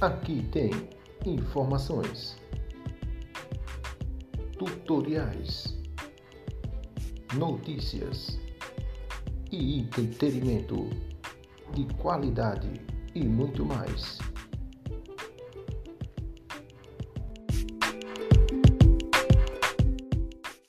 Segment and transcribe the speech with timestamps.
[0.00, 0.70] Aqui tem
[1.26, 2.36] informações,
[4.56, 5.76] tutoriais,
[7.34, 8.38] notícias
[9.50, 10.88] e entretenimento
[11.74, 12.70] de qualidade
[13.12, 14.18] e muito mais.